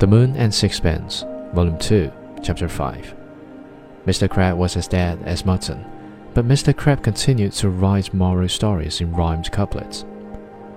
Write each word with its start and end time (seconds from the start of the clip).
The 0.00 0.06
Moon 0.06 0.34
and 0.34 0.54
Sixpence, 0.54 1.26
Volume 1.52 1.76
2, 1.76 2.10
Chapter 2.42 2.70
5. 2.70 3.14
Mr. 4.06 4.30
Crabbe 4.30 4.56
was 4.56 4.74
as 4.78 4.88
dead 4.88 5.18
as 5.26 5.44
mutton, 5.44 5.84
but 6.32 6.48
Mr. 6.48 6.74
Crabbe 6.74 7.02
continued 7.02 7.52
to 7.52 7.68
write 7.68 8.14
moral 8.14 8.48
stories 8.48 9.02
in 9.02 9.12
rhymed 9.12 9.52
couplets. 9.52 10.06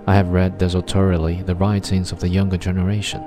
I 0.07 0.15
have 0.15 0.31
read 0.31 0.57
desultorily 0.57 1.41
the 1.41 1.55
writings 1.55 2.11
of 2.11 2.20
the 2.20 2.27
younger 2.27 2.57
generation. 2.57 3.23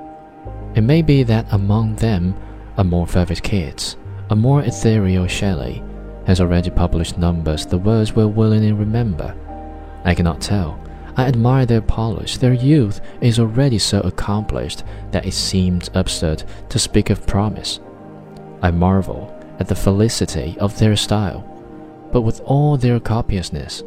It 0.75 0.81
may 0.81 1.01
be 1.01 1.23
that 1.23 1.47
among 1.51 1.95
them 1.95 2.35
a 2.77 2.83
more 2.83 3.07
fervid 3.07 3.41
Keats, 3.41 3.97
a 4.29 4.35
more 4.35 4.61
ethereal 4.61 5.25
Shelley, 5.25 5.81
has 6.27 6.39
already 6.39 6.69
published 6.69 7.17
numbers 7.17 7.65
the 7.65 7.79
words 7.79 8.13
will 8.13 8.29
willingly 8.31 8.71
remember. 8.71 9.35
I 10.05 10.13
cannot 10.13 10.41
tell. 10.41 10.79
I 11.15 11.25
admire 11.25 11.65
their 11.65 11.81
polish. 11.81 12.37
Their 12.37 12.53
youth 12.53 13.01
is 13.19 13.39
already 13.39 13.79
so 13.79 14.01
accomplished 14.27 14.83
that 15.11 15.25
it 15.25 15.33
seemed 15.33 15.89
absurd 15.93 16.43
to 16.67 16.77
speak 16.77 17.09
of 17.09 17.25
promise. 17.25 17.79
I 18.61 18.71
marvel 18.71 19.33
at 19.59 19.69
the 19.69 19.75
felicity 19.75 20.57
of 20.59 20.77
their 20.77 20.97
style, 20.97 21.41
but 22.11 22.23
with 22.23 22.41
all 22.41 22.75
their 22.75 22.99
copiousness, 22.99 23.83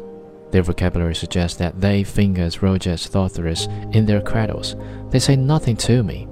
their 0.49 0.63
vocabulary 0.63 1.13
suggests 1.13 1.57
that 1.59 1.79
they 1.79 2.03
fingers 2.03 2.63
Roget's 2.63 3.05
Thesaurus 3.05 3.67
in 3.93 4.07
their 4.07 4.21
cradles. 4.21 4.75
They 5.11 5.19
say 5.19 5.35
nothing 5.35 5.77
to 5.77 6.01
me. 6.01 6.27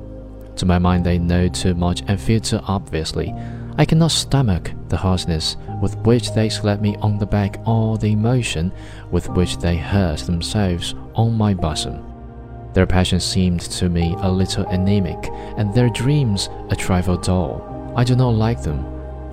To 0.56 0.66
my 0.66 0.80
mind, 0.80 1.06
they 1.06 1.20
know 1.20 1.48
too 1.48 1.76
much 1.76 2.02
and 2.08 2.20
feel 2.20 2.40
too 2.40 2.60
obviously. 2.64 3.34
I 3.78 3.86
cannot 3.86 4.12
stomach 4.12 4.72
the 4.90 4.98
harshness 4.98 5.56
with 5.82 5.96
which 5.98 6.34
they 6.34 6.50
slap 6.50 6.82
me 6.82 6.96
on 6.98 7.20
the 7.20 7.28
back 7.28 7.62
or 7.66 7.98
the 7.98 8.12
emotion 8.12 8.74
with 9.12 9.30
which 9.30 9.58
they 9.60 9.78
hurt 9.78 10.22
themselves 10.22 10.96
on 11.14 11.38
my 11.38 11.54
bosom. 11.54 12.09
Their 12.74 12.86
passion 12.86 13.20
seemed 13.20 13.62
to 13.62 13.90
me 13.90 14.16
a 14.20 14.32
little 14.32 14.66
anemic, 14.68 15.30
and 15.58 15.74
their 15.74 15.90
dreams 15.90 16.50
a 16.70 16.76
trifle 16.76 17.18
dull. 17.18 17.94
I 17.96 18.04
do 18.04 18.16
not 18.16 18.36
like 18.36 18.62
them. 18.62 18.86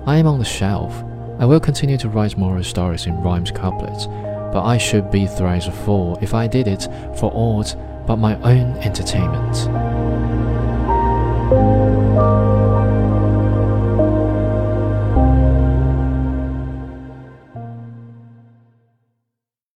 I 0.05 0.17
am 0.17 0.27
on 0.27 0.39
the 0.39 0.45
shelf. 0.45 1.03
I 1.39 1.45
will 1.45 1.59
continue 1.59 1.97
to 1.97 2.09
write 2.09 2.37
moral 2.37 2.63
stories 2.63 3.05
in 3.05 3.21
rhymes 3.21 3.51
couplets, 3.51 4.07
but 4.07 4.63
I 4.63 4.77
should 4.77 5.11
be 5.11 5.27
thrice 5.27 5.67
a 5.67 5.71
fool 5.71 6.17
if 6.21 6.33
I 6.33 6.47
did 6.47 6.67
it 6.67 6.87
for 7.17 7.31
aught 7.33 7.75
but 8.07 8.15
my 8.15 8.35
own 8.41 8.77
entertainment. 8.77 10.46